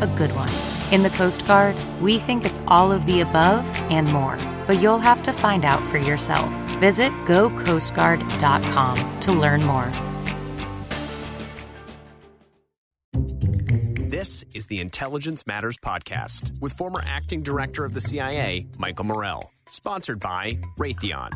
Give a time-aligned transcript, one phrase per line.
[0.00, 0.48] a good one.
[0.92, 4.98] In the Coast Guard, we think it's all of the above and more, but you'll
[4.98, 6.50] have to find out for yourself.
[6.78, 9.90] Visit gocoastguard.com to learn more.
[14.08, 19.50] This is the Intelligence Matters Podcast with former acting director of the CIA, Michael Morell,
[19.68, 21.32] sponsored by Raytheon.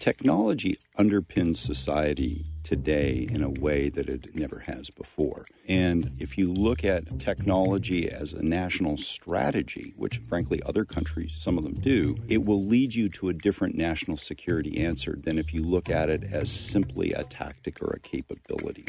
[0.00, 5.44] Technology underpins society today in a way that it never has before.
[5.68, 11.58] And if you look at technology as a national strategy, which frankly other countries, some
[11.58, 15.54] of them do, it will lead you to a different national security answer than if
[15.54, 18.84] you look at it as simply a tactic or a capability.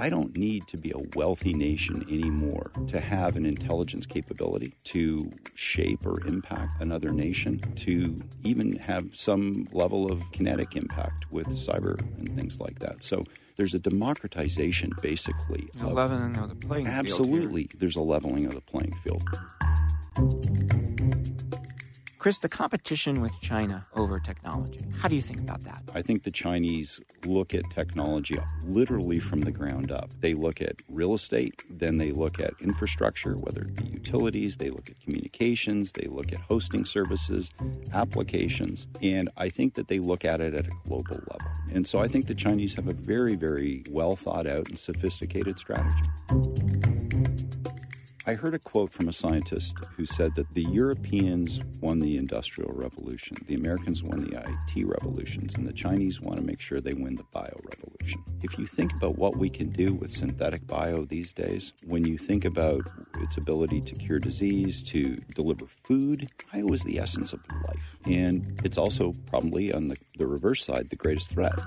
[0.00, 5.32] I don't need to be a wealthy nation anymore to have an intelligence capability to
[5.54, 12.00] shape or impact another nation, to even have some level of kinetic impact with cyber
[12.18, 13.02] and things like that.
[13.02, 13.24] So
[13.56, 15.68] there's a democratization, basically.
[15.80, 16.96] A leveling of the playing field.
[16.96, 17.68] Absolutely.
[17.76, 19.24] There's a leveling of the playing field.
[22.18, 25.84] Chris, the competition with China over technology, how do you think about that?
[25.94, 30.10] I think the Chinese look at technology literally from the ground up.
[30.18, 34.70] They look at real estate, then they look at infrastructure, whether it be utilities, they
[34.70, 37.52] look at communications, they look at hosting services,
[37.94, 41.50] applications, and I think that they look at it at a global level.
[41.72, 45.56] And so I think the Chinese have a very, very well thought out and sophisticated
[45.60, 47.07] strategy.
[48.28, 52.70] I heard a quote from a scientist who said that the Europeans won the Industrial
[52.74, 56.92] Revolution, the Americans won the IT revolutions, and the Chinese want to make sure they
[56.92, 58.22] win the bio revolution.
[58.42, 62.18] If you think about what we can do with synthetic bio these days, when you
[62.18, 62.82] think about
[63.18, 67.96] its ability to cure disease, to deliver food, bio is the essence of life.
[68.04, 71.58] And it's also probably on the, the reverse side the greatest threat.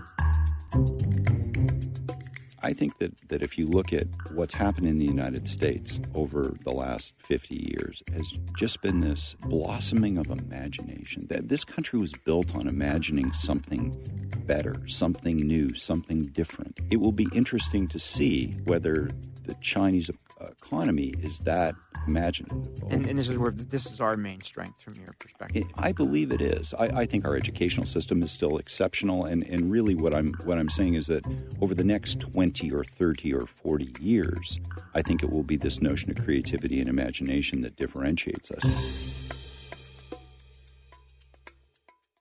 [2.63, 6.53] I think that, that if you look at what's happened in the United States over
[6.63, 11.27] the last 50 years, has just been this blossoming of imagination.
[11.29, 13.97] That this country was built on imagining something
[14.45, 16.79] better, something new, something different.
[16.91, 19.09] It will be interesting to see whether
[19.43, 20.09] the Chinese
[20.49, 21.75] economy is that
[22.07, 22.57] imaginative.
[22.89, 25.65] And, and, this is where this is our main strength from your perspective.
[25.77, 26.73] I believe it is.
[26.73, 30.57] I, I, think our educational system is still exceptional, and, and really what I'm what
[30.57, 31.25] I'm saying is that
[31.61, 34.59] over the next twenty or thirty or forty years,
[34.93, 39.31] I think it will be this notion of creativity and imagination that differentiates us.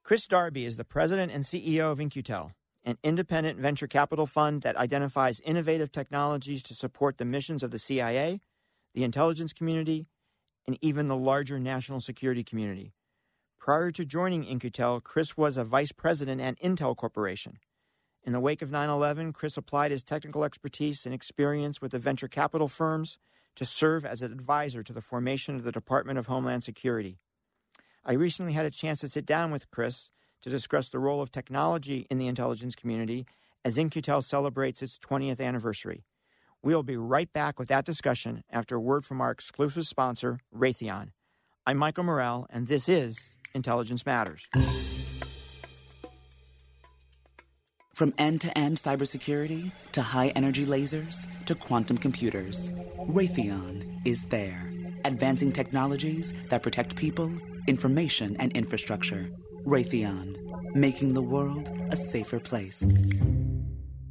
[0.04, 2.52] Chris Darby is the president and CEO of In-Q-Tel
[2.84, 7.78] an independent venture capital fund that identifies innovative technologies to support the missions of the
[7.78, 8.41] CIA,
[8.94, 10.06] the intelligence community,
[10.66, 12.92] and even the larger national security community.
[13.58, 17.58] Prior to joining In-Q-Tel, Chris was a vice president at Intel Corporation.
[18.22, 21.98] In the wake of 9 11, Chris applied his technical expertise and experience with the
[21.98, 23.19] venture capital firms
[23.56, 27.19] to serve as an advisor to the formation of the Department of Homeland Security.
[28.05, 30.08] I recently had a chance to sit down with Chris
[30.42, 33.26] to discuss the role of technology in the intelligence community
[33.64, 36.04] as In-Q-Tel celebrates its 20th anniversary.
[36.62, 41.10] We'll be right back with that discussion after a word from our exclusive sponsor, Raytheon.
[41.66, 44.46] I'm Michael Morell, and this is Intelligence Matters.
[47.94, 52.70] From end to end cybersecurity to high energy lasers to quantum computers,
[53.08, 54.70] Raytheon is there,
[55.04, 57.31] advancing technologies that protect people,
[57.66, 59.28] information, and infrastructure.
[59.64, 62.86] Raytheon, making the world a safer place.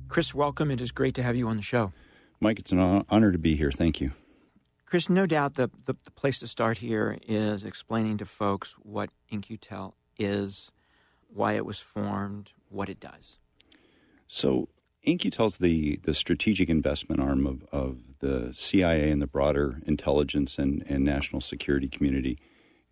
[0.07, 0.71] Chris, welcome.
[0.71, 1.93] It is great to have you on the show.
[2.39, 3.71] Mike, it's an honor to be here.
[3.71, 4.11] Thank you.
[4.85, 9.11] Chris, no doubt the, the, the place to start here is explaining to folks what
[9.29, 10.71] In-Q-Tel is,
[11.27, 13.37] why it was formed, what it does.
[14.27, 14.69] So,
[15.03, 20.83] In-Q-Tel's the, the strategic investment arm of, of the CIA and the broader intelligence and,
[20.87, 22.39] and national security community.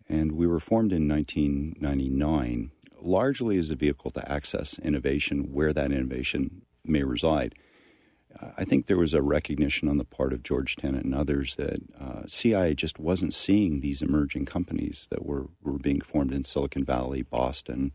[0.08, 5.92] And we were formed in 1999 largely as a vehicle to access innovation where that
[5.92, 7.54] innovation may reside.
[8.56, 11.80] I think there was a recognition on the part of George Tenet and others that
[11.98, 16.84] uh, CIA just wasn't seeing these emerging companies that were, were being formed in Silicon
[16.84, 17.92] Valley, Boston,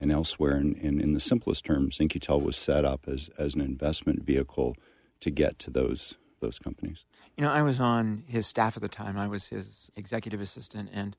[0.00, 0.56] and elsewhere.
[0.56, 4.76] And, and in the simplest terms, In-Q-Tel was set up as, as an investment vehicle
[5.20, 7.06] to get to those those companies.
[7.38, 9.16] You know, I was on his staff at the time.
[9.16, 11.16] I was his executive assistant, and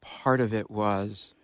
[0.00, 1.34] part of it was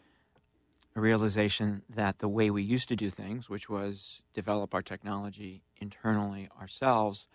[0.94, 5.62] a realization that the way we used to do things, which was develop our technology
[5.78, 7.28] internally ourselves,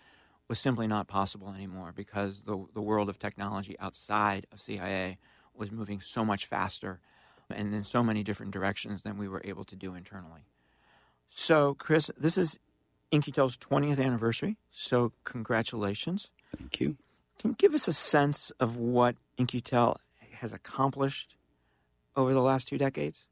[0.47, 5.18] was simply not possible anymore because the, the world of technology outside of CIA
[5.56, 7.00] was moving so much faster
[7.50, 10.41] and in so many different directions than we were able to do internally.
[11.29, 12.59] So, Chris, this is
[13.12, 16.31] In-Q-Tel's 20th anniversary, so congratulations.
[16.57, 16.97] Thank you.
[17.39, 20.00] Can you give us a sense of what In-Q-Tel
[20.42, 21.38] has accomplished
[22.16, 23.26] over the last two decades?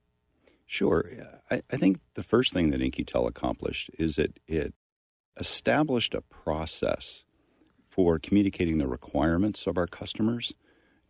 [0.67, 1.09] Sure.
[1.49, 4.75] I, I think the first thing that In-Q-Tel accomplished is that it
[5.35, 7.23] established a process
[7.87, 10.53] for communicating the requirements of our customers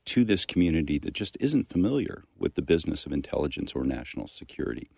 [0.06, 4.90] to this community that just isn't familiar with the business of intelligence or national security.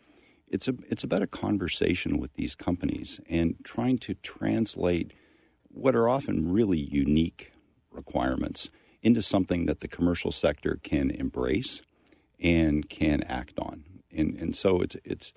[0.47, 5.13] It's a it's about a conversation with these companies and trying to translate
[5.67, 7.53] what are often really unique
[7.89, 8.69] requirements
[9.01, 11.81] into something that the commercial sector can embrace
[12.39, 13.83] and can act on
[14.13, 15.33] and and so it's it's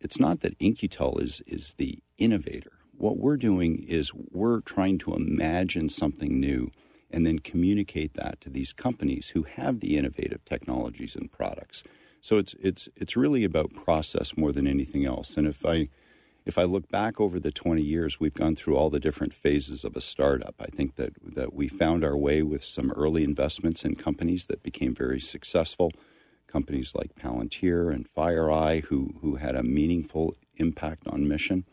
[0.00, 2.72] it's not that In-Q-Tel is is the innovator.
[2.96, 6.70] What we're doing is we're trying to imagine something new
[7.10, 11.82] and then communicate that to these companies who have the innovative technologies and products.
[12.20, 15.36] So it's it's it's really about process more than anything else.
[15.36, 15.88] And if I
[16.46, 19.84] if I look back over the 20 years, we've gone through all the different phases
[19.84, 20.54] of a startup.
[20.58, 24.62] I think that that we found our way with some early investments in companies that
[24.62, 25.92] became very successful
[26.50, 31.64] companies like Palantir and FireEye who, who had a meaningful impact on mission.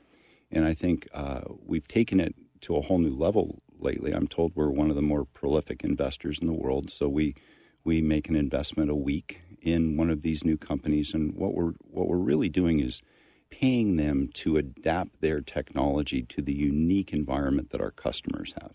[0.51, 4.11] And I think uh, we've taken it to a whole new level lately.
[4.11, 6.89] I'm told we're one of the more prolific investors in the world.
[6.89, 7.35] So we,
[7.83, 11.13] we make an investment a week in one of these new companies.
[11.13, 13.01] And what we're, what we're really doing is
[13.49, 18.71] paying them to adapt their technology to the unique environment that our customers have.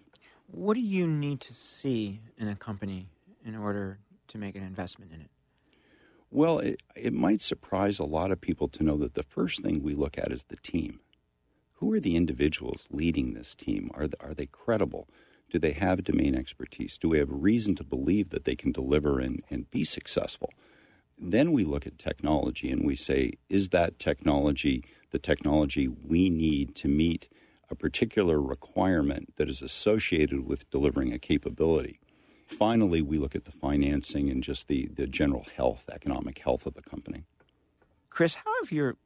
[0.47, 3.09] What do you need to see in a company
[3.45, 3.99] in order
[4.29, 5.31] to make an investment in it?
[6.31, 9.83] Well, it, it might surprise a lot of people to know that the first thing
[9.83, 11.01] we look at is the team.
[11.75, 13.91] Who are the individuals leading this team?
[13.95, 15.09] Are, are they credible?
[15.51, 16.97] Do they have domain expertise?
[16.97, 20.51] Do we have reason to believe that they can deliver and, and be successful?
[21.25, 26.75] Then we look at technology and we say, is that technology the technology we need
[26.75, 27.29] to meet
[27.71, 32.01] a particular requirement that is associated with delivering a capability?
[32.47, 36.75] Finally, we look at the financing and just the, the general health, economic health of
[36.75, 37.25] the company.
[38.11, 38.97] Chris, how have your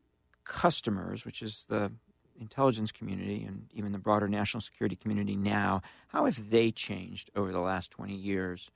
[0.44, 1.92] customers, which is the
[2.40, 7.52] intelligence community and even the broader national security community now, how have they changed over
[7.52, 8.70] the last 20 years?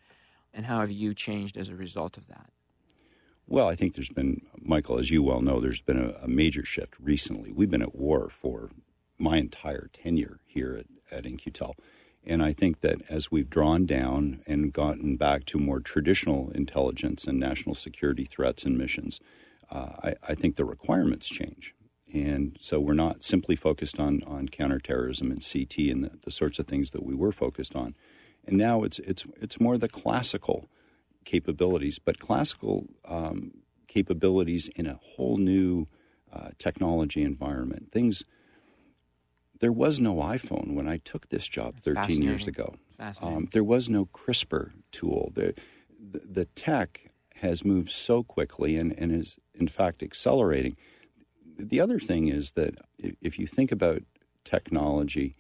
[0.53, 2.51] And how have you changed as a result of that?
[3.51, 6.65] Well, I think there's been, Michael, as you well know, there's been a, a major
[6.65, 7.51] shift recently.
[7.51, 8.71] We've been at war for
[9.19, 10.77] my entire tenure here
[11.11, 11.27] at, at.
[12.25, 17.25] And I think that as we've drawn down and gotten back to more traditional intelligence
[17.25, 19.19] and national security threats and missions,
[19.69, 21.75] uh, I, I, think the requirements change.
[22.13, 26.61] And so we're not simply focused on, on counterterrorism and CT and the, the sorts
[26.61, 27.97] of things that we were focused on.
[28.47, 30.69] And now it's, it's, it's more the classical
[31.25, 33.53] capabilities, but classical um,
[33.89, 35.87] capabilities in a whole new
[36.33, 37.91] uh, technology environment.
[37.93, 38.25] Things
[39.61, 42.75] there was no iPhone when I took this job 13 years ago.
[43.23, 45.33] Um, there was no CRISPR tool.
[45.35, 45.55] The,
[45.99, 50.77] the, the, tech has moved so quickly and, and is, in fact, accelerating.
[51.59, 54.03] The other thing is that if you think about
[54.45, 55.37] technology,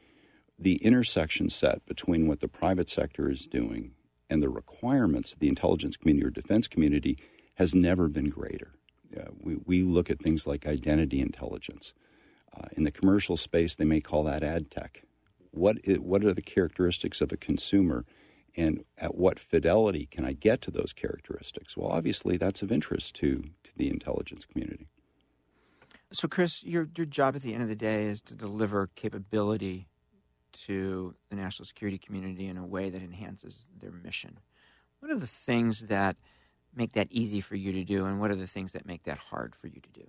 [0.58, 3.92] the intersection set between what the private sector is doing
[4.30, 7.18] and the requirements of the intelligence community or defense community
[7.54, 8.72] has never been greater.
[9.14, 11.92] Uh, we, we look at things like identity intelligence.
[12.56, 15.02] Uh, in the commercial space, they may call that ad tech.
[15.50, 18.04] What, is, what are the characteristics of a consumer,
[18.56, 21.76] and at what fidelity can I get to those characteristics?
[21.76, 24.87] Well, obviously, that's of interest to, to the intelligence community.
[26.12, 29.87] So, Chris, your, your job at the end of the day is to deliver capability
[30.52, 34.38] to the national security community in a way that enhances their mission.
[35.00, 36.16] What are the things that
[36.75, 39.19] make that easy for you to do, and what are the things that make that
[39.19, 40.07] hard for you to do?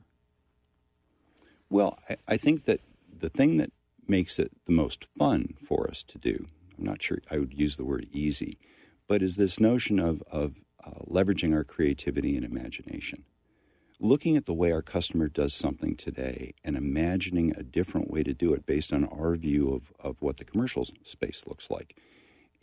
[1.69, 2.81] Well, I, I think that
[3.19, 3.71] the thing that
[4.07, 7.77] makes it the most fun for us to do, I'm not sure I would use
[7.77, 8.57] the word easy,
[9.07, 13.23] but is this notion of, of uh, leveraging our creativity and imagination.
[14.03, 18.33] Looking at the way our customer does something today and imagining a different way to
[18.33, 21.95] do it based on our view of, of what the commercial space looks like.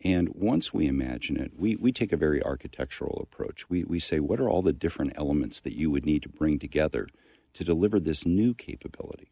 [0.03, 3.71] And once we imagine it, we, we take a very architectural approach.
[3.71, 6.59] We, we say, what are all the different elements that you would need to bring
[6.59, 7.07] together
[7.55, 9.29] to deliver this new capability?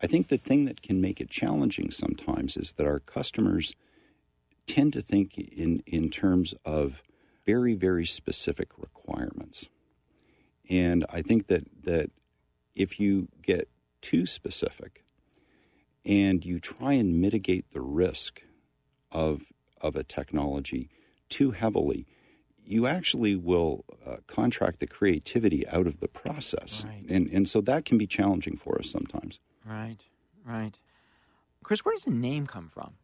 [0.00, 3.74] I think the thing that can make it challenging sometimes is that our customers
[4.68, 7.02] tend to think in, in terms of
[7.44, 9.35] very, very specific requirements.
[10.68, 12.10] And I think that, that
[12.74, 13.68] if you get
[14.00, 15.04] too specific
[16.04, 18.42] and you try and mitigate the risk
[19.10, 19.42] of,
[19.80, 20.88] of a technology
[21.28, 22.06] too heavily,
[22.64, 26.84] you actually will uh, contract the creativity out of the process.
[26.84, 27.04] Right.
[27.08, 29.38] And, and so that can be challenging for us sometimes.
[29.64, 29.98] Right,
[30.44, 30.78] right.
[31.62, 32.94] Chris, where does the name come from?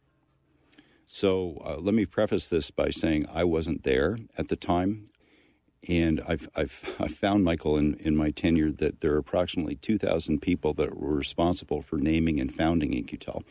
[1.05, 5.05] So uh, let me preface this by saying I wasn't there at the time.
[5.87, 10.41] And I've, I've, I've found, Michael, in, in my tenure that there are approximately 2,000
[10.41, 13.43] people that were responsible for naming and founding In-Q-Tel.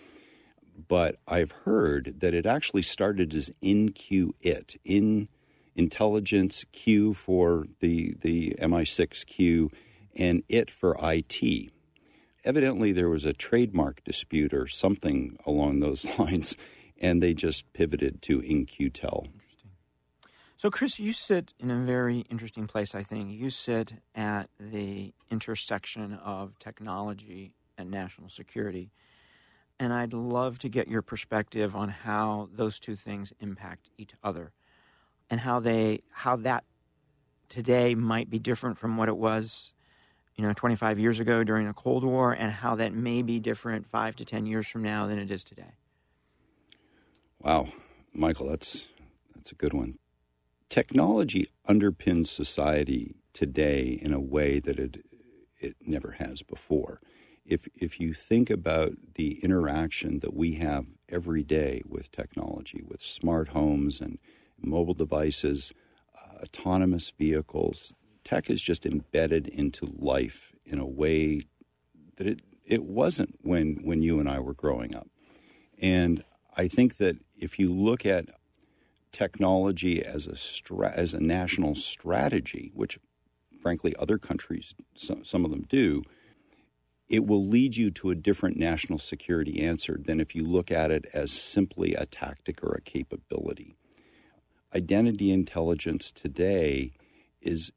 [0.89, 5.29] But I've heard that it actually started as In-Q-IT, in
[5.75, 9.73] intelligence, Q for the, the MI6Q,
[10.17, 11.71] and IT for IT.
[12.45, 16.57] Evidently, there was a trademark dispute or something along those lines
[17.03, 19.27] and they just pivoted to In-Q-Tel.
[20.63, 23.33] So, Chris, you sit in a very interesting place, I think.
[23.33, 28.93] You sit at the intersection of technology and national security.
[29.81, 34.53] And I'd love to get your perspective on how those two things impact each other
[35.29, 36.63] and how they how that
[37.49, 39.73] today might be different from what it was
[40.37, 43.89] you know 25 years ago during the cold war and how that may be different
[43.89, 45.75] 5 to 10 years from now than it is today
[47.41, 47.67] Wow,
[48.15, 48.87] Michael, that's
[49.35, 49.99] that's a good one.
[50.73, 55.05] Technology underpins society today in a way that it
[55.61, 56.99] it never has before.
[57.45, 63.03] If if you think about the interaction that we have every day with technology, with
[63.03, 64.19] smart homes and
[64.59, 65.75] mobile devices,
[66.17, 67.93] uh, autonomous vehicles,
[68.25, 71.43] tech is just embedded into life in a way
[72.17, 75.09] that it it wasn't when when you and I were growing up.
[75.77, 76.25] And
[76.57, 78.31] I think that if you look at
[79.13, 82.99] technology as a stra- as a national strategy, which
[83.61, 86.03] frankly other countries some, some of them do,
[87.09, 90.91] it will lead you to a different national security answer than if you look at
[90.91, 93.77] it as simply a tactic or a capability.
[94.75, 96.93] Identity intelligence today
[97.41, 97.71] is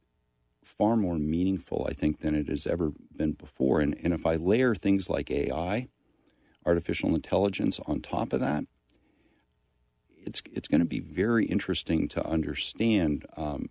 [0.64, 3.82] far more meaningful, I think, than it has ever been before.
[3.82, 5.90] And, and if I layer things like AI,
[6.66, 8.66] artificial intelligence on top of that,
[10.26, 13.70] it's it's going to be very interesting to understand um,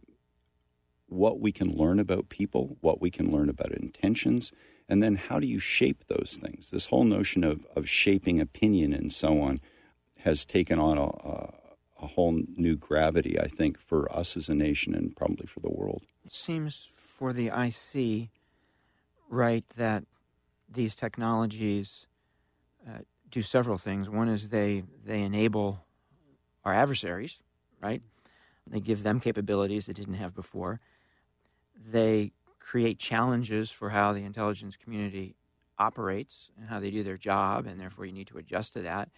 [1.09, 4.53] what we can learn about people, what we can learn about intentions,
[4.89, 6.71] and then how do you shape those things?
[6.71, 9.61] This whole notion of of shaping opinion and so on
[10.19, 11.55] has taken on a, a,
[12.03, 15.71] a whole new gravity, I think, for us as a nation and probably for the
[15.71, 16.03] world.
[16.25, 18.31] It seems for the IC,
[19.29, 20.05] right, that
[20.67, 22.07] these technologies
[22.89, 24.09] uh, do several things.
[24.09, 25.85] One is they they enable
[26.65, 27.41] our adversaries,
[27.81, 28.03] right?
[28.67, 30.81] They give them capabilities they didn't have before.
[31.91, 35.37] They create challenges for how the intelligence community
[35.79, 39.11] operates and how they do their job, and therefore you need to adjust to that.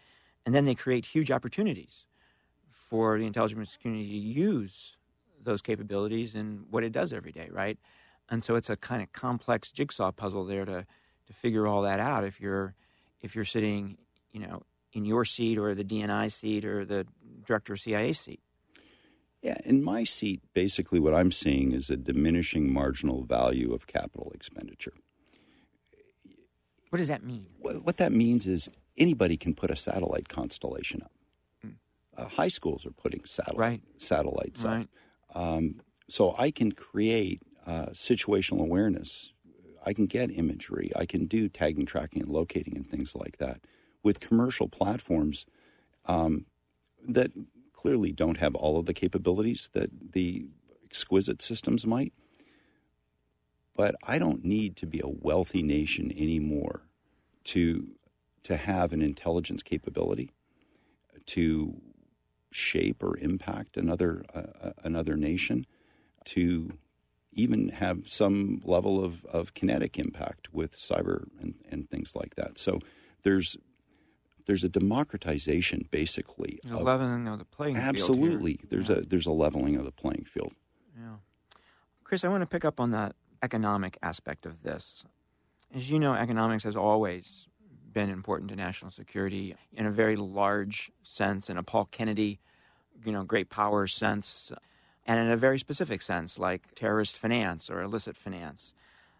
[0.44, 2.06] And then they create huge opportunities
[2.70, 4.96] for the intelligence community to use
[5.42, 7.78] those capabilities in what it does every day, right?
[8.30, 10.86] And so it's a kind of complex jigsaw puzzle there to
[11.26, 12.74] to figure all that out if you're
[13.20, 13.98] if you're sitting,
[14.32, 14.62] you know,
[14.96, 17.06] in your seat or the DNI seat or the
[17.44, 18.40] director of CIA seat.
[19.42, 24.32] Yeah, in my seat, basically what I'm seeing is a diminishing marginal value of capital
[24.34, 24.94] expenditure.
[26.88, 27.46] What does that mean?
[27.60, 31.12] What that means is anybody can put a satellite constellation up.
[31.64, 31.74] Mm.
[32.16, 33.82] Uh, high schools are putting satellite, right.
[33.98, 34.88] satellites right.
[35.34, 35.40] up.
[35.40, 39.34] Um, so I can create uh, situational awareness.
[39.84, 40.90] I can get imagery.
[40.96, 43.60] I can do tagging, tracking, and locating and things like that
[44.06, 45.38] with commercial platforms
[46.06, 46.46] um,
[47.16, 47.30] that
[47.80, 50.46] clearly don't have all of the capabilities that the
[50.84, 52.12] exquisite systems might.
[53.76, 56.78] But I don't need to be a wealthy nation anymore
[57.52, 57.62] to
[58.48, 60.28] to have an intelligence capability.
[61.26, 61.80] to
[62.50, 65.66] shape or impact another uh, another nation,
[66.24, 66.72] to
[67.32, 72.58] even have some level of, of kinetic impact with cyber and, and things like that.
[72.58, 72.80] So
[73.24, 73.56] there's
[74.46, 76.58] there's a democratization basically.
[76.70, 77.96] A leveling of the playing absolutely.
[77.96, 78.34] field.
[78.34, 78.60] Absolutely.
[78.68, 78.96] There's yeah.
[78.96, 80.54] a there's a leveling of the playing field.
[80.98, 81.16] Yeah.
[82.04, 85.04] Chris, I want to pick up on that economic aspect of this.
[85.74, 87.48] As you know, economics has always
[87.92, 92.38] been important to national security in a very large sense, in a Paul Kennedy,
[93.04, 94.52] you know, great power sense
[95.06, 98.72] and in a very specific sense, like terrorist finance or illicit finance.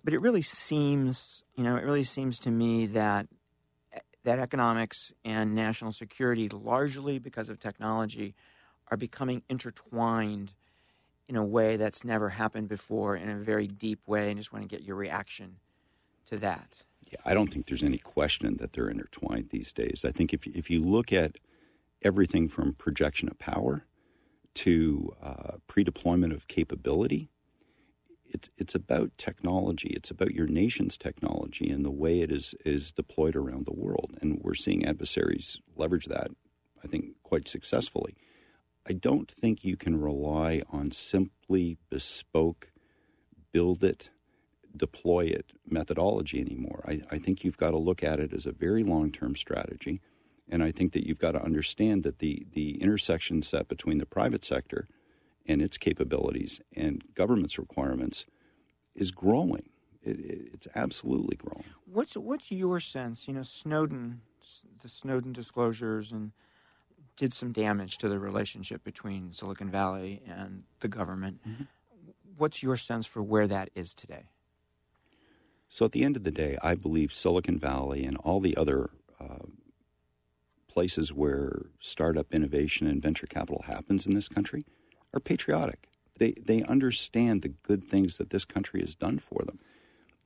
[0.04, 3.26] But it really seems, you know, it really seems to me that
[4.26, 8.34] that economics and national security, largely because of technology,
[8.88, 10.52] are becoming intertwined
[11.28, 14.28] in a way that's never happened before, in a very deep way.
[14.28, 15.56] And just want to get your reaction
[16.26, 16.82] to that.
[17.10, 20.04] Yeah, I don't think there's any question that they're intertwined these days.
[20.04, 21.38] I think if if you look at
[22.02, 23.86] everything from projection of power
[24.54, 27.30] to uh, pre-deployment of capability.
[28.36, 29.88] It's it's about technology.
[29.96, 34.12] It's about your nation's technology and the way it is is deployed around the world.
[34.20, 36.30] And we're seeing adversaries leverage that,
[36.84, 38.14] I think, quite successfully.
[38.86, 42.72] I don't think you can rely on simply bespoke,
[43.52, 44.10] build it,
[44.76, 46.84] deploy it methodology anymore.
[46.86, 50.02] I, I think you've got to look at it as a very long term strategy
[50.48, 54.06] and I think that you've got to understand that the, the intersection set between the
[54.06, 54.86] private sector
[55.46, 58.26] and its capabilities and government's requirements
[58.94, 59.70] is growing.
[60.02, 61.64] It, it, it's absolutely growing.
[61.84, 63.26] What's what's your sense?
[63.26, 64.20] You know, Snowden,
[64.82, 66.32] the Snowden disclosures, and
[67.16, 71.40] did some damage to the relationship between Silicon Valley and the government.
[71.48, 71.64] Mm-hmm.
[72.36, 74.26] What's your sense for where that is today?
[75.68, 78.90] So, at the end of the day, I believe Silicon Valley and all the other
[79.18, 79.46] uh,
[80.68, 84.64] places where startup innovation and venture capital happens in this country
[85.16, 85.88] are patriotic.
[86.18, 89.58] They, they understand the good things that this country has done for them.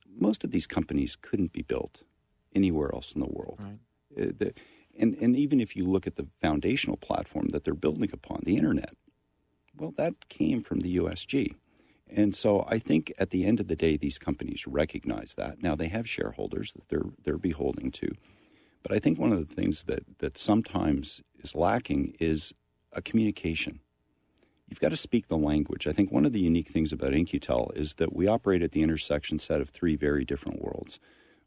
[0.07, 2.03] Most of these companies couldn't be built
[2.55, 3.59] anywhere else in the world.
[3.59, 3.79] Right.
[4.21, 4.53] Uh, the,
[4.97, 8.57] and, and even if you look at the foundational platform that they're building upon, the
[8.57, 8.95] internet,
[9.77, 11.55] well, that came from the USG.
[12.13, 15.63] And so I think at the end of the day, these companies recognize that.
[15.63, 18.09] Now they have shareholders that they're they're beholden to,
[18.83, 22.53] but I think one of the things that, that sometimes is lacking is
[22.91, 23.79] a communication.
[24.71, 25.85] You've got to speak the language.
[25.85, 28.81] I think one of the unique things about In-Q-Tel is that we operate at the
[28.81, 30.97] intersection set of three very different worlds.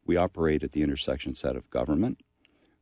[0.04, 2.20] We operate at the intersection set of government,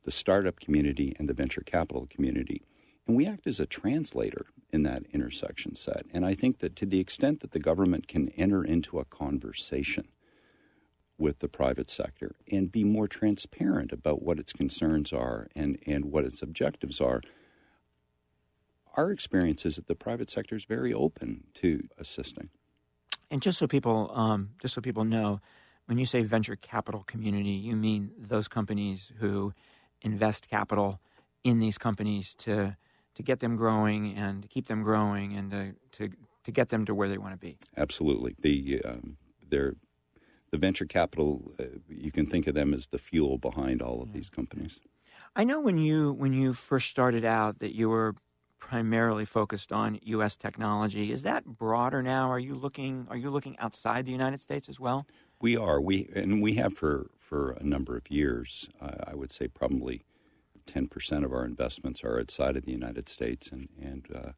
[0.03, 2.61] the startup community, and the venture capital community.
[3.07, 6.05] And we act as a translator in that intersection set.
[6.13, 10.09] And I think that to the extent that the government can enter into a conversation
[11.17, 16.05] with the private sector and be more transparent about what its concerns are and, and
[16.05, 17.21] what its objectives are.
[18.95, 22.49] Our experience is that the private sector is very open to assisting.
[23.31, 25.39] And just so people, um, just so people know,
[25.85, 29.53] when you say venture capital community, you mean those companies who
[30.01, 30.99] invest capital
[31.43, 32.77] in these companies to
[33.15, 36.85] to get them growing and to keep them growing and to to, to get them
[36.85, 37.57] to where they want to be.
[37.75, 39.17] Absolutely, the um,
[39.49, 39.75] they're
[40.53, 44.09] the venture capital, uh, you can think of them as the fuel behind all of
[44.09, 44.13] yeah.
[44.13, 44.79] these companies.
[45.35, 48.13] I know when you when you first started out that you were
[48.63, 50.37] primarily focused on U.S.
[50.37, 51.11] technology.
[51.11, 52.31] Is that broader now?
[52.31, 55.05] Are you looking Are you looking outside the United States as well?
[55.41, 55.81] We are.
[55.81, 58.69] We and we have for for a number of years.
[58.79, 60.05] Uh, I would say probably
[60.65, 64.31] ten percent of our investments are outside of the United States, and and uh,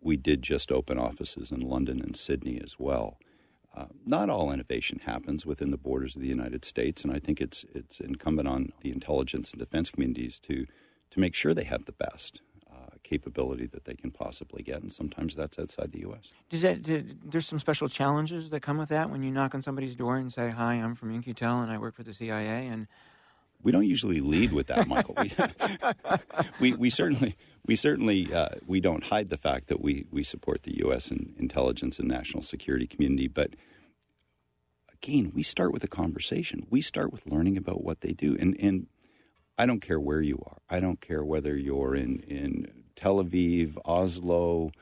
[0.00, 3.18] we did just open offices in London and Sydney as well.
[3.76, 7.40] Uh, not all innovation happens within the borders of the United States, and I think
[7.40, 10.66] it's it's incumbent on the intelligence and defense communities to
[11.10, 12.42] to make sure they have the best
[13.08, 16.32] capability that they can possibly get, and sometimes that's outside the U.S.
[16.50, 19.62] Does that did, there's some special challenges that come with that when you knock on
[19.62, 22.88] somebody's door and say, "Hi, I'm from In-Q-Tel and I work for the CIA," and
[23.62, 25.14] we don't usually lead with that, Michael.
[25.20, 25.32] we,
[26.72, 30.64] we, we certainly we certainly uh, we don't hide the fact that we we support
[30.64, 31.10] the U.S.
[31.10, 33.54] and intelligence and national security community, but
[34.92, 36.66] again, we start with a conversation.
[36.70, 38.88] We start with learning about what they do, and and
[39.56, 40.58] I don't care where you are.
[40.68, 44.72] I don't care whether you're in in Tel Aviv, Oslo,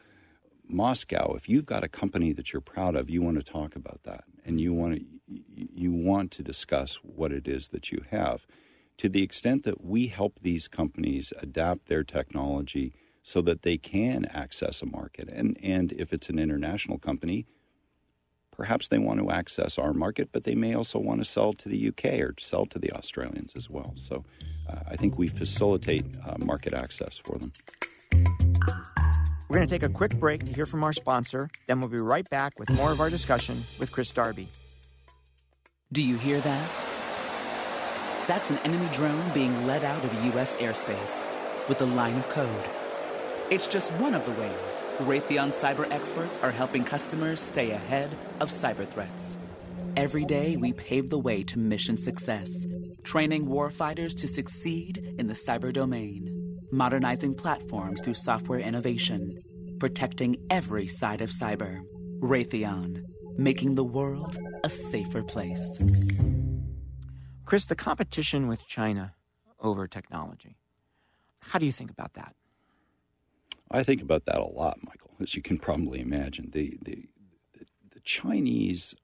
[0.67, 1.35] Moscow.
[1.35, 4.25] If you've got a company that you're proud of, you want to talk about that,
[4.45, 8.47] and you want to you want to discuss what it is that you have
[8.99, 14.27] to the extent that we help these companies adapt their technology so that they can
[14.27, 15.29] access a market.
[15.29, 17.47] And, and if it's an international company,
[18.53, 21.69] perhaps they want to access our market, but they may also want to sell to
[21.69, 23.95] the UK or sell to the Australians as well.
[23.97, 24.25] So
[24.69, 27.53] uh, I think we facilitate uh, market access for them.
[29.49, 31.99] We're going to take a quick break to hear from our sponsor, then we'll be
[31.99, 34.49] right back with more of our discussion with Chris Darby.
[35.93, 36.71] Do you hear that?
[38.27, 40.57] That's an enemy drone being led out of U.S.
[40.57, 41.23] airspace
[41.69, 42.69] with a line of code.
[43.51, 48.49] It's just one of the ways Raytheon cyber experts are helping customers stay ahead of
[48.49, 49.37] cyber threats.
[49.97, 52.67] Every day, we pave the way to mission success,
[53.05, 56.34] training warfighters to succeed in the cyber domain,
[56.75, 59.39] modernizing platforms through software innovation,
[59.79, 61.81] protecting every side of cyber.
[62.21, 63.05] Raytheon,
[63.37, 65.79] making the world a safer place.
[67.45, 69.15] Chris, the competition with China
[69.61, 70.57] over technology,
[71.41, 72.35] how do you think about that?
[73.71, 76.51] I think about that a lot, Michael, as you can probably imagine.
[76.53, 77.09] The, the,
[77.53, 78.95] the, the Chinese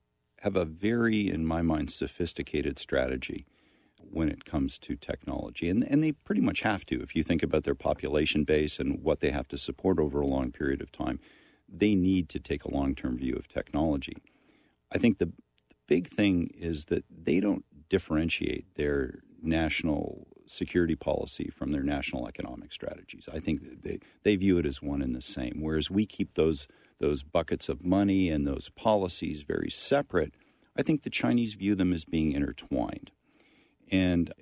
[0.40, 3.46] have a very, in my mind, sophisticated strategy
[4.10, 5.68] when it comes to technology.
[5.68, 7.00] And, and they pretty much have to.
[7.00, 10.26] If you think about their population base and what they have to support over a
[10.26, 11.20] long period of time,
[11.68, 14.16] they need to take a long term view of technology.
[14.92, 21.48] I think the, the big thing is that they don't differentiate their national security policy
[21.48, 23.28] from their national economic strategies.
[23.32, 26.66] I think they, they view it as one and the same, whereas we keep those,
[26.98, 30.34] those buckets of money and those policies very separate.
[30.76, 33.12] I think the Chinese view them as being intertwined.
[33.90, 34.32] And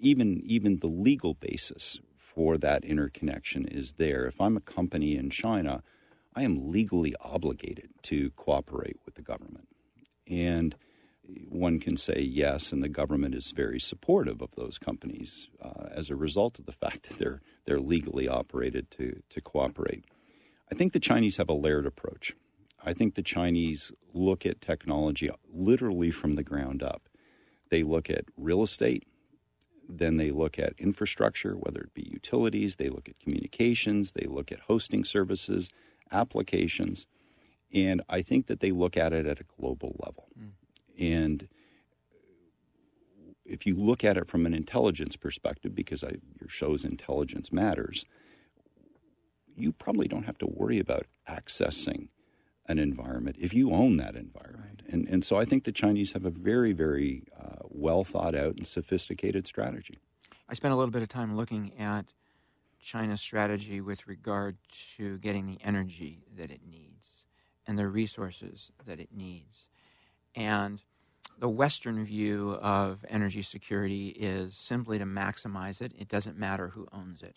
[0.00, 4.26] even, even the legal basis for that interconnection is there.
[4.26, 5.82] If I'm a company in China,
[6.34, 9.68] I am legally obligated to cooperate with the government.
[10.28, 10.76] And
[11.48, 16.10] one can say yes, and the government is very supportive of those companies uh, as
[16.10, 20.04] a result of the fact that they're they're legally operated to to cooperate.
[20.70, 22.34] I think the Chinese have a layered approach.
[22.82, 27.09] I think the Chinese look at technology literally from the ground up.
[27.70, 29.06] They look at real estate,
[29.88, 34.52] then they look at infrastructure, whether it be utilities, they look at communications, they look
[34.52, 35.70] at hosting services,
[36.12, 37.06] applications,
[37.72, 40.28] and I think that they look at it at a global level.
[40.38, 40.50] Mm.
[40.98, 41.48] And
[43.44, 48.04] if you look at it from an intelligence perspective, because I, your show's intelligence matters,
[49.56, 52.08] you probably don't have to worry about accessing
[52.70, 54.82] an environment if you own that environment.
[54.84, 54.92] Right.
[54.92, 58.56] And, and so I think the Chinese have a very, very uh, well thought out
[58.56, 59.98] and sophisticated strategy.
[60.48, 62.06] I spent a little bit of time looking at
[62.80, 64.56] China's strategy with regard
[64.96, 67.24] to getting the energy that it needs
[67.66, 69.68] and the resources that it needs.
[70.34, 70.82] And
[71.38, 75.92] the Western view of energy security is simply to maximize it.
[75.98, 77.36] It doesn't matter who owns it.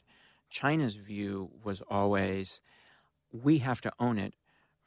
[0.50, 2.62] China's view was always
[3.32, 4.36] we have to own it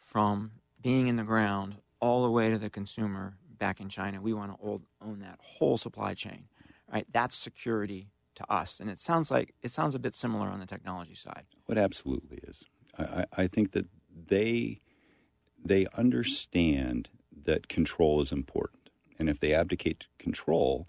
[0.07, 4.21] from being in the ground all the way to the consumer back in China.
[4.23, 6.45] We want to own that whole supply chain.
[6.92, 7.07] Right?
[7.12, 8.79] That's security to us.
[8.79, 11.45] And it sounds like it sounds a bit similar on the technology side.
[11.69, 12.64] It absolutely is.
[12.97, 13.87] I, I think that
[14.29, 14.81] they
[15.62, 17.09] they understand
[17.45, 20.87] that control is important, and if they abdicate control,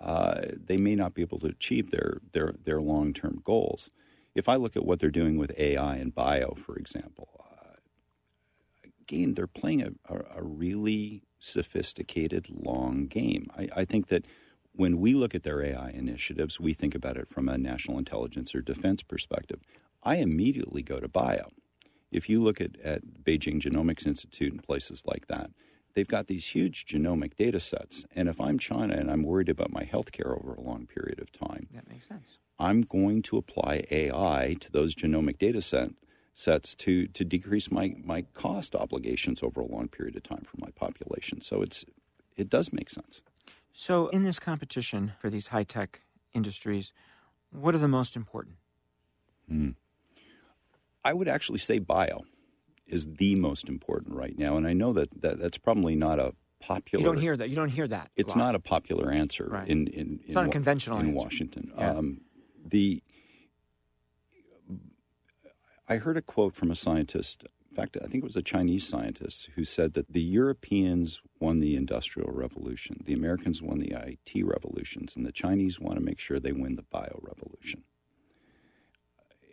[0.00, 3.90] uh, they may not be able to achieve their their their long term goals.
[4.34, 7.28] If I look at what they're doing with AI and bio, for example,
[9.12, 13.46] again, they're playing a, a, a, really sophisticated long game.
[13.56, 14.26] I, I think that
[14.74, 18.54] when we look at their AI initiatives, we think about it from a national intelligence
[18.54, 19.60] or defense perspective.
[20.02, 21.48] I immediately go to bio.
[22.10, 25.50] If you look at, at Beijing Genomics Institute and places like that,
[25.94, 28.04] they've got these huge genomic data sets.
[28.14, 31.20] And if I'm China and I'm worried about my health care over a long period
[31.20, 32.38] of time, that makes sense.
[32.58, 35.90] I'm going to apply AI to those genomic data set,
[36.34, 40.56] sets to, to decrease my, my cost obligations over a long period of time for
[40.58, 41.40] my population.
[41.40, 41.84] So it's
[42.36, 43.20] it does make sense.
[43.72, 46.00] So in this competition for these high tech
[46.32, 46.92] industries,
[47.50, 48.56] what are the most important?
[49.48, 49.70] Hmm.
[51.04, 52.20] I would actually say bio
[52.86, 56.34] is the most important right now, and I know that, that that's probably not a
[56.60, 57.02] popular.
[57.02, 57.48] You don't hear that.
[57.48, 58.10] You don't hear that.
[58.16, 59.68] It's not a popular answer right.
[59.68, 61.16] in in, in, not a conventional in answer.
[61.16, 61.72] Washington.
[61.76, 61.90] Yeah.
[61.90, 62.20] Um,
[62.64, 63.02] the
[65.92, 67.44] I heard a quote from a scientist.
[67.68, 71.60] In fact, I think it was a Chinese scientist who said that the Europeans won
[71.60, 76.18] the Industrial Revolution, the Americans won the IT revolutions, and the Chinese want to make
[76.18, 77.82] sure they win the bio revolution.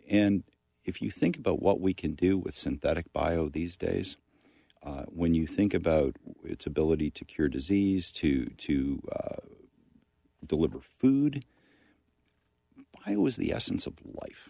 [0.08, 0.44] And
[0.82, 4.16] if you think about what we can do with synthetic bio these days,
[4.82, 9.42] uh, when you think about its ability to cure disease, to to uh,
[10.46, 11.44] deliver food,
[13.04, 14.48] bio is the essence of life,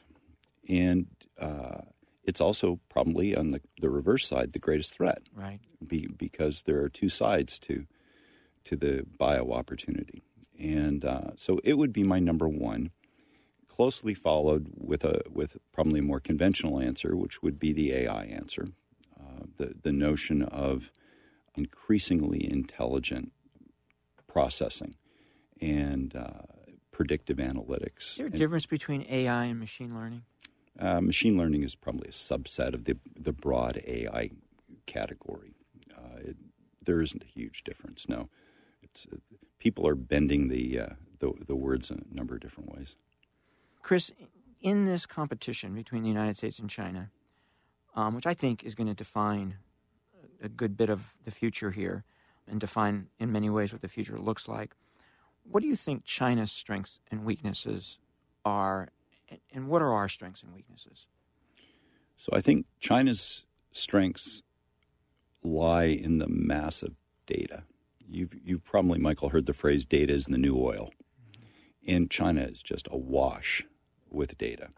[0.69, 1.09] and
[1.41, 1.81] uh,
[2.25, 5.23] it's also probably on the, the reverse side the greatest threat.
[5.35, 5.61] Right.
[5.87, 7.87] be, because there are two sides to
[8.65, 10.23] to the bio opportunity,
[10.59, 12.91] and uh, so it would be my number one,
[13.67, 18.25] closely followed with a with probably a more conventional answer, which would be the AI
[18.25, 18.69] answer,
[19.19, 20.91] uh, the the notion of
[21.57, 23.33] increasingly intelligent
[24.29, 24.95] processing
[25.61, 26.43] and uh,
[26.93, 28.13] predictive analytics.
[28.13, 30.23] Is there a And- difference between AI and machine learning?
[30.79, 34.31] Uh, machine learning is probably a subset of the the broad AI
[34.87, 35.55] category.
[35.97, 36.37] Uh, it,
[36.83, 38.09] there isn't a huge difference.
[38.09, 38.29] No,
[38.85, 39.17] uh,
[39.59, 40.87] people are bending the, uh,
[41.19, 42.97] the the words in a number of different ways.
[43.83, 44.13] Chris,
[44.61, 47.11] in this competition between the United States and China,
[47.95, 49.57] um, which I think is going to define
[50.43, 52.05] a good bit of the future here
[52.47, 54.75] and define in many ways what the future looks like,
[55.45, 57.99] what do you think China's strengths and weaknesses
[58.45, 58.89] are,
[59.53, 61.07] and- what are our strengths and weaknesses?
[62.17, 64.43] So I think China's strengths
[65.43, 66.95] lie in the massive
[67.27, 67.65] data.
[68.07, 70.91] You've you've probably Michael heard the phrase "data is the new oil,"
[71.87, 73.65] and China is just awash
[74.11, 74.71] with data,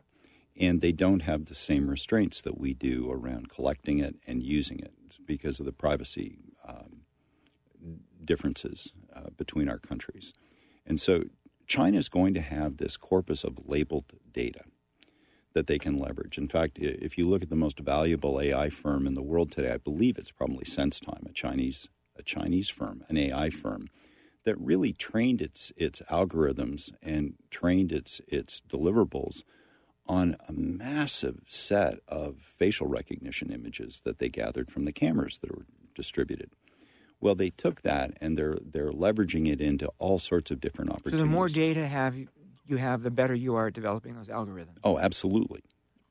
[0.56, 4.78] and they don't have the same restraints that we do around collecting it and using
[4.78, 4.92] it
[5.26, 7.00] because of the privacy um,
[8.24, 10.32] differences uh, between our countries,
[10.86, 11.24] and so
[11.66, 14.62] China is going to have this corpus of labeled data
[15.54, 16.38] that they can leverage.
[16.38, 19.72] In fact, if you look at the most valuable AI firm in the world today,
[19.72, 23.88] I believe it's probably SenseTime, a Chinese a Chinese firm, an AI firm
[24.44, 29.42] that really trained its its algorithms and trained its its deliverables
[30.06, 35.56] on a massive set of facial recognition images that they gathered from the cameras that
[35.56, 36.50] were distributed.
[37.22, 41.20] Well, they took that and they're they're leveraging it into all sorts of different opportunities.
[41.20, 44.78] So the more data have you, have, the better you are at developing those algorithms.
[44.82, 45.62] Oh, absolutely.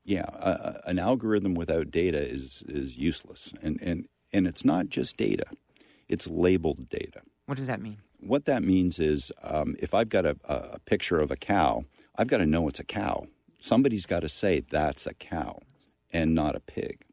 [0.04, 5.16] Yeah, a- an algorithm without data is is useless, and and and it's not just
[5.18, 5.44] data;
[6.08, 7.20] it's labeled data.
[7.46, 7.98] What does that mean?
[8.18, 11.84] What that means is, um, if I've got a a picture of a cow,
[12.16, 13.26] I've got to know it's a cow.
[13.60, 15.60] Somebody's got to say that's a cow,
[16.10, 17.04] and not a pig.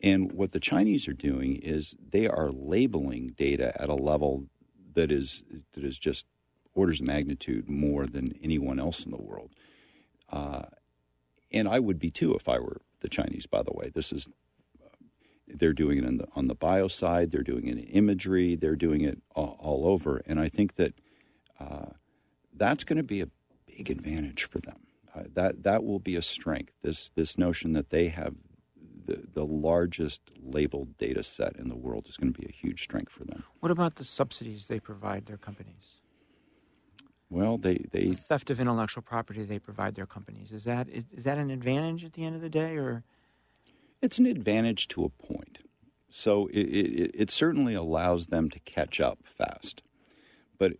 [0.00, 4.46] And what the Chinese are doing is they are labeling data at a level
[4.94, 6.24] that is that is just
[6.74, 9.50] orders of magnitude more than anyone else in the world.
[10.30, 10.62] Uh,
[11.50, 13.46] and I would be too if I were the Chinese.
[13.46, 14.28] By the way, this is
[15.48, 18.76] they're doing it on the on the bio side, they're doing it in imagery, they're
[18.76, 20.94] doing it all, all over, and I think that
[21.58, 21.90] uh,
[22.54, 23.28] that's going to be a
[23.66, 24.78] big advantage for them.
[25.14, 26.74] Uh, that that will be a strength.
[26.82, 28.34] This this notion that they have
[29.08, 32.80] the the largest labeled data set in the world is going to be a huge
[32.82, 33.42] strength for them.
[33.60, 35.96] What about the subsidies they provide their companies?
[37.30, 40.52] Well, they they The theft of intellectual property they provide their companies.
[40.52, 43.02] Is that is, is that an advantage at the end of the day, or
[44.00, 45.58] It's an advantage to a point.
[46.10, 49.82] So it, it, it certainly allows them to catch up fast.
[50.58, 50.74] But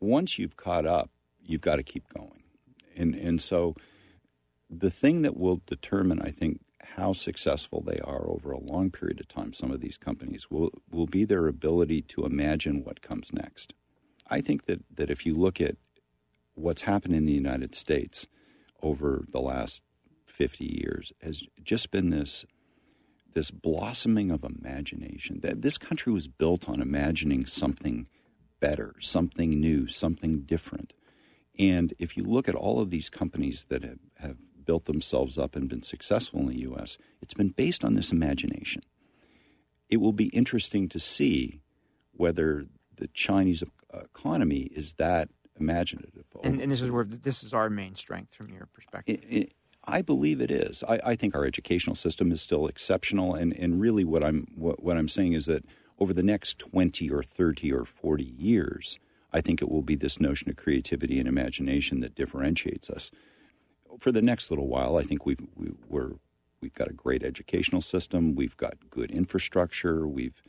[0.00, 1.10] once you've caught up,
[1.44, 2.42] you've got to keep going.
[2.96, 3.74] And, and so
[4.72, 6.60] the thing that will determine, I think,
[6.96, 10.70] how successful they are over a long period of time, some of these companies, will,
[10.90, 13.74] will be their ability to imagine what comes next.
[14.28, 15.76] I think that, that if you look at
[16.54, 18.26] what's happened in the United States
[18.82, 19.82] over the last
[20.26, 22.44] 50 years has just been this
[23.34, 25.40] this blossoming of imagination.
[25.40, 28.06] That this country was built on imagining something
[28.60, 30.92] better, something new, something different.
[31.58, 35.56] And if you look at all of these companies that have, have built themselves up
[35.56, 38.82] and been successful in the U.S., it's been based on this imagination.
[39.88, 41.60] It will be interesting to see
[42.12, 46.24] whether the Chinese uh, economy is that imaginative.
[46.42, 49.20] and, and this is where this is our main strength from your perspective.
[49.28, 50.84] It, it, I believe it is.
[50.88, 54.82] I, I think our educational system is still exceptional, and, and really what I'm what,
[54.82, 55.64] what I'm saying is that
[55.98, 58.98] over the next twenty or thirty or forty years,
[59.32, 63.10] I think it will be this notion of creativity and imagination that differentiates us.
[64.02, 66.14] For the next little while, I think we've we, we're
[66.60, 68.34] we've got a great educational system.
[68.34, 70.08] We've got good infrastructure.
[70.08, 70.42] We've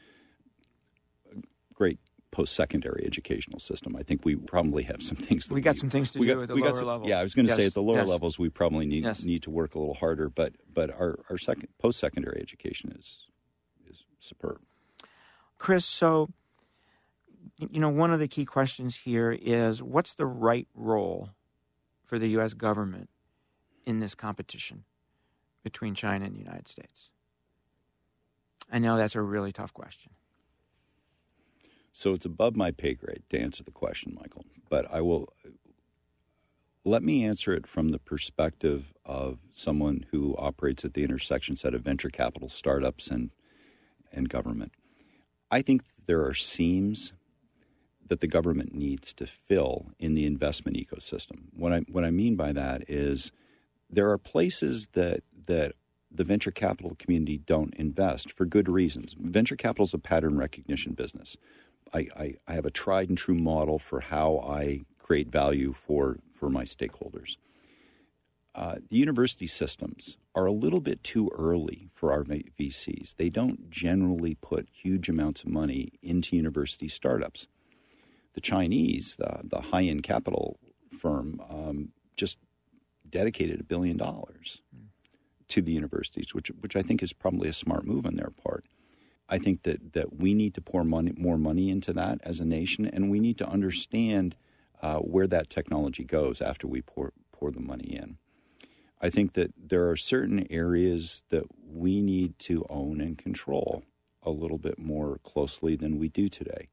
[1.76, 2.00] great
[2.32, 3.96] post-secondary educational system.
[3.96, 5.48] I think we probably have some things.
[5.50, 7.08] That We got some things to we do got- at the we lower some- levels.
[7.10, 8.08] Yeah, I was going to say at the lower yes.
[8.08, 9.22] levels we probably need Yes.
[9.22, 10.30] need to work a little harder.
[10.30, 13.28] But but our our second post-secondary education is
[13.88, 14.62] is superb.
[15.60, 16.30] Chris, so
[17.60, 21.30] you know, one of the key questions here is what's the right role
[22.04, 22.56] for the U.S.
[22.56, 23.10] government
[23.86, 24.84] in this competition
[25.64, 27.10] between China and the United States?
[28.72, 30.12] I know that's a really tough question.
[31.92, 34.46] So it's above my pay grade to answer the question, Michael.
[34.70, 35.30] But I will
[36.84, 41.74] let me answer it from the perspective of someone who operates at the intersection set
[41.74, 43.32] of venture capital startups and
[44.12, 44.72] and government.
[45.50, 47.14] I think there are seams
[48.08, 51.46] that the government needs to fill in the investment ecosystem.
[51.56, 53.32] What I what I mean by that is
[53.94, 55.74] there are places that that
[56.14, 59.16] the venture capital community don't invest for good reasons.
[59.20, 61.38] Venture capital is a pattern recognition business.
[61.94, 66.18] I, I, I have a tried and true model for how I create value for,
[66.34, 67.38] for my stakeholders.
[68.56, 73.16] Uh, the university systems are a little bit too early for our VCs.
[73.18, 77.48] They don't generally put huge amounts of money into university startups.
[78.36, 80.60] The Chinese, the, the high end capital
[81.00, 82.38] firm, um, just
[83.14, 84.64] dedicated a billion dollars
[85.48, 88.66] to the universities, which which I think is probably a smart move on their part.
[89.30, 92.46] I think that that we need to pour money, more money into that as a
[92.46, 94.36] nation, and we need to understand
[94.82, 98.18] uh, where that technology goes after we pour pour the money in.
[99.00, 103.84] I think that there are certain areas that we need to own and control
[104.24, 106.68] a little bit more closely than we do today.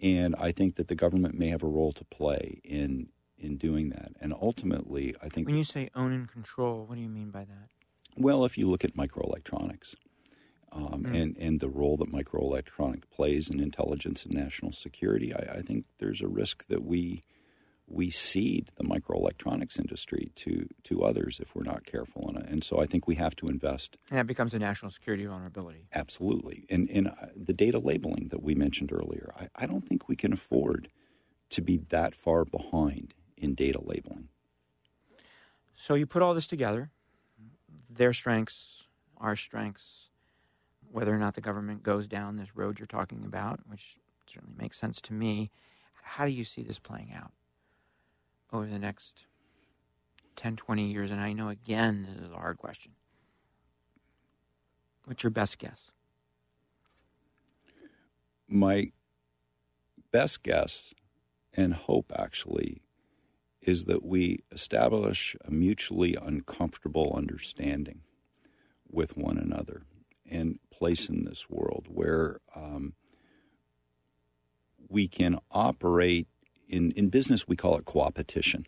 [0.00, 3.90] And I think that the government may have a role to play in in doing
[3.90, 4.12] that.
[4.20, 7.44] And ultimately, I think when you say own and control, what do you mean by
[7.44, 7.68] that?
[8.16, 9.94] Well, if you look at microelectronics
[10.72, 11.14] um, mm.
[11.14, 15.84] and, and the role that microelectronics plays in intelligence and national security, I, I, think
[15.98, 17.24] there's a risk that we
[17.88, 22.28] we cede the microelectronics industry to to others if we're not careful.
[22.28, 23.96] And, and so I think we have to invest.
[24.10, 25.86] And that becomes a national security vulnerability.
[25.94, 26.64] Absolutely.
[26.68, 30.16] And, and uh, the data labeling that we mentioned earlier, I, I don't think we
[30.16, 30.88] can afford
[31.50, 34.28] to be that far behind in data labeling.
[35.74, 36.90] So you put all this together
[37.88, 38.84] their strengths,
[39.18, 40.10] our strengths,
[40.90, 43.96] whether or not the government goes down this road you're talking about, which
[44.26, 45.50] certainly makes sense to me.
[46.02, 47.32] How do you see this playing out
[48.52, 49.26] over the next
[50.36, 51.10] 10, 20 years?
[51.10, 52.92] And I know, again, this is a hard question.
[55.04, 55.90] What's your best guess?
[58.48, 58.92] My
[60.12, 60.94] best guess
[61.52, 62.82] and hope, actually,
[63.66, 68.00] is that we establish a mutually uncomfortable understanding
[68.88, 69.82] with one another
[70.30, 72.94] and place in this world where um,
[74.88, 76.28] we can operate
[76.68, 78.64] in, in business we call it coopetition.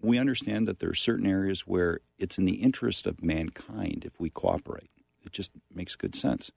[0.00, 4.18] We understand that there are certain areas where it's in the interest of mankind if
[4.18, 4.90] we cooperate.
[5.24, 6.50] It just makes good sense.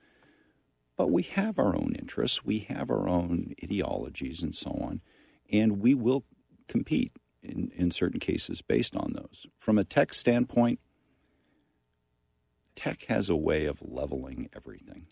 [0.96, 5.02] But we have our own interests we have our own ideologies and so on
[5.52, 6.24] and we will
[6.70, 7.12] compete
[7.44, 9.46] in, in certain cases based on those.
[9.58, 10.80] From a tech standpoint,
[12.76, 15.08] tech has a way of leveling everything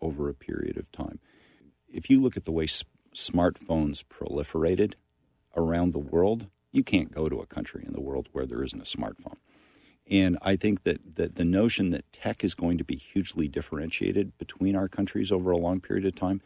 [0.00, 1.18] over a period of time.
[1.88, 4.94] If you look at the way smartphones proliferated
[5.56, 8.80] around the world, you can't go to a country in the world where there isn't
[8.80, 9.36] a smartphone.
[10.10, 14.36] And I think that, that the notion that tech is going to be hugely differentiated
[14.38, 16.42] between our countries over a long period of time,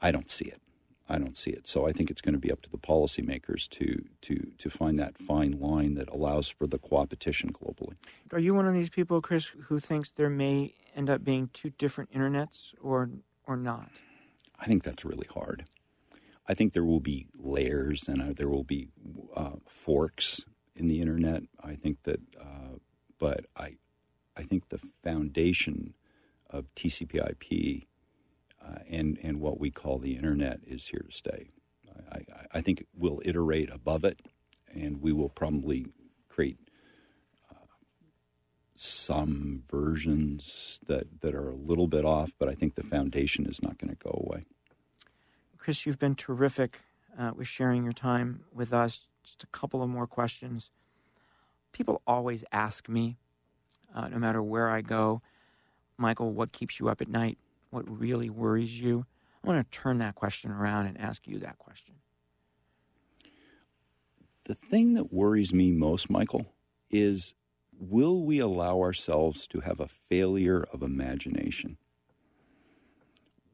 [0.00, 0.60] I don't see it.
[1.08, 1.66] I don't see it.
[1.66, 4.98] So I think it's going to be up to the policymakers to to to find
[4.98, 7.94] that fine line that allows for the coopetition globally.
[8.32, 11.70] Are you one of these people, Chris, who thinks there may end up being two
[11.70, 13.10] different internets, or
[13.46, 13.88] or not?
[14.60, 15.64] I think that's really hard.
[16.48, 18.88] I think there will be layers and uh, there will be
[19.36, 20.44] uh, forks
[20.74, 21.42] in the internet.
[21.62, 22.78] I think that, uh,
[23.18, 23.76] but I,
[24.36, 25.94] I think the foundation
[26.48, 27.86] of TCP/IP
[28.88, 31.50] and and what we call the internet is here to stay.
[32.12, 32.20] I,
[32.52, 34.20] I, think we'll iterate above it,
[34.72, 35.86] and we will probably
[36.28, 36.58] create
[37.50, 37.66] uh,
[38.74, 43.62] some versions that that are a little bit off, but I think the foundation is
[43.62, 44.44] not going to go away.
[45.58, 46.82] Chris, you've been terrific
[47.18, 49.08] uh, with sharing your time with us.
[49.22, 50.70] Just a couple of more questions.
[51.72, 53.18] People always ask me,
[53.94, 55.20] uh, no matter where I go,
[55.98, 57.36] Michael, what keeps you up at night?
[57.70, 59.06] What really worries you?
[59.42, 61.96] I want to turn that question around and ask you that question.
[64.44, 66.46] The thing that worries me most, Michael,
[66.90, 67.34] is
[67.78, 71.76] will we allow ourselves to have a failure of imagination?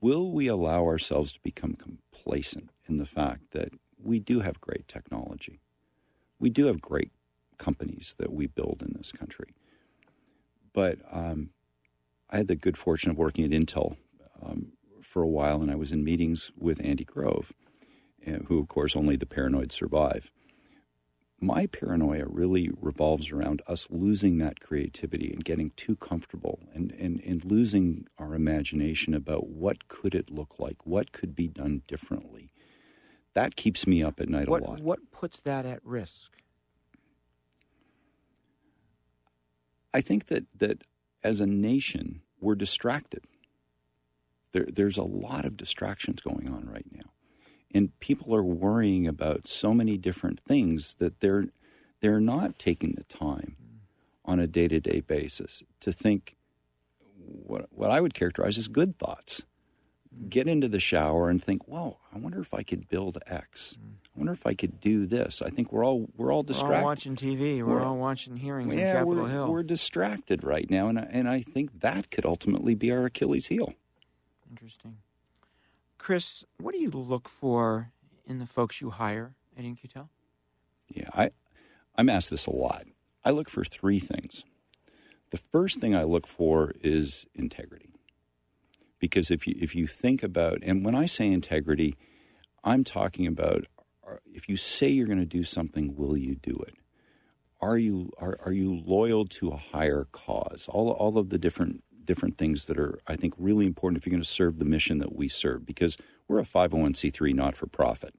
[0.00, 3.71] Will we allow ourselves to become complacent in the fact that
[4.02, 5.60] we do have great technology?
[6.38, 7.10] We do have great
[7.58, 9.54] companies that we build in this country.
[10.73, 11.50] But um,
[12.31, 13.96] I had the good fortune of working at Intel
[14.42, 14.72] um,
[15.02, 17.52] for a while, and I was in meetings with Andy Grove,
[18.26, 20.30] uh, who, of course, only the paranoid survive.
[21.40, 27.20] My paranoia really revolves around us losing that creativity and getting too comfortable and, and,
[27.20, 32.50] and losing our imagination about what could it look like, what could be done differently.
[33.35, 34.80] That keeps me up at night what, a lot.
[34.80, 36.32] What puts that at risk?
[39.92, 40.85] I think that, that
[41.22, 43.24] as a nation, we're distracted.
[44.55, 47.11] There, there's a lot of distractions going on right now,
[47.75, 51.46] and people are worrying about so many different things that they're
[52.00, 53.57] they're not taking the time
[54.25, 56.37] on a day to day basis to think
[57.19, 59.42] what what I would characterize as good thoughts.
[60.29, 63.77] Get into the shower and think, well, I wonder if I could build X.
[63.83, 65.42] I wonder if I could do this.
[65.42, 66.75] I think we're all we're all distracted.
[66.75, 67.59] We're all watching TV.
[67.59, 69.48] We're, We're- all watching hearings in yeah, Capitol we're, Hill.
[69.48, 73.48] we're distracted right now, and I, and I think that could ultimately be our Achilles
[73.48, 73.75] heel.
[74.55, 74.98] Interesting.
[75.98, 77.90] Chris, what do you look for
[78.25, 80.09] in the folks you hire at In-Q-Tel?
[80.87, 81.31] Yeah, I
[81.96, 82.85] I'm asked this a lot.
[83.25, 84.44] I look for three things.
[85.33, 87.90] The first thing I look for is integrity.
[89.00, 91.96] Because if you if you think about and when I say integrity,
[92.63, 93.67] I'm talking about
[94.25, 96.75] if you say you're going to do something, will you do it?
[97.61, 100.69] Are you are, are you loyal to a higher cause?
[100.69, 104.13] All all of the different different things that are I think really important if you're
[104.13, 105.96] going to serve the mission that we serve because
[106.29, 108.15] we're a 501c3 not for profit.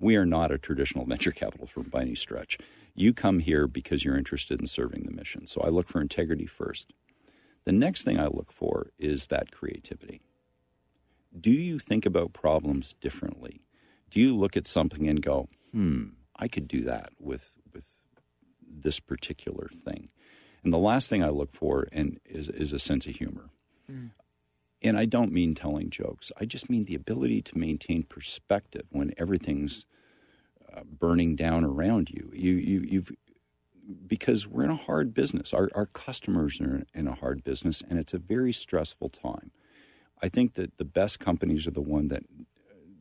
[0.00, 2.58] We are not a traditional venture capital firm by any stretch.
[2.94, 5.46] You come here because you're interested in serving the mission.
[5.46, 6.92] So I look for integrity first.
[7.64, 10.20] The next thing I look for is that creativity.
[11.38, 13.60] Do you think about problems differently?
[14.10, 16.06] Do you look at something and go, hmm,
[16.36, 17.86] I could do that with, with
[18.66, 20.08] this particular thing?
[20.64, 23.50] And the last thing I look for and is, is a sense of humor.
[24.82, 26.30] And I don't mean telling jokes.
[26.40, 29.86] I just mean the ability to maintain perspective when everything's
[30.72, 32.30] uh, burning down around you.
[32.32, 33.10] You, you, you've
[34.06, 35.54] because we're in a hard business.
[35.54, 39.50] Our, our customers are in a hard business, and it's a very stressful time.
[40.22, 42.24] I think that the best companies are the one that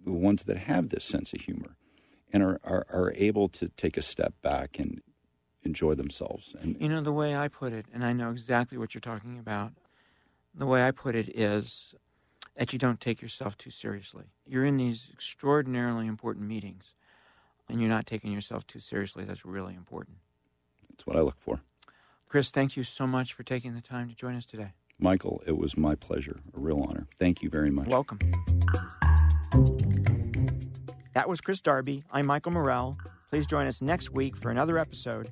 [0.05, 1.75] the ones that have this sense of humor
[2.31, 5.01] and are, are, are able to take a step back and
[5.63, 6.55] enjoy themselves.
[6.59, 9.37] And You know, the way I put it, and I know exactly what you're talking
[9.37, 9.73] about,
[10.55, 11.93] the way I put it is
[12.55, 14.25] that you don't take yourself too seriously.
[14.47, 16.93] You're in these extraordinarily important meetings,
[17.69, 19.23] and you're not taking yourself too seriously.
[19.23, 20.17] That's really important.
[20.89, 21.61] that's what I look for.
[22.27, 24.73] Chris, thank you so much for taking the time to join us today.
[24.99, 27.07] Michael, it was my pleasure, a real honor.
[27.19, 27.87] Thank you very much.
[27.87, 28.17] Welcome.
[31.13, 32.03] That was Chris Darby.
[32.11, 32.97] I'm Michael Morell.
[33.29, 35.31] Please join us next week for another episode